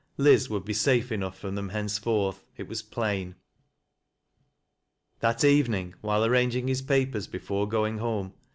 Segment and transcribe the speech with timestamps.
[0.17, 3.35] Liz would be safe enough from them henceforth, it was plain.
[5.19, 8.33] That evening while arranging his papers befuie going liome.